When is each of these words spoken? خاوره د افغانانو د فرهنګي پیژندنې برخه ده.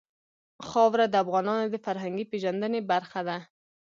خاوره 0.67 1.05
د 1.09 1.15
افغانانو 1.23 1.65
د 1.69 1.75
فرهنګي 1.85 2.25
پیژندنې 2.31 2.79
برخه 2.91 3.21
ده. 3.27 3.37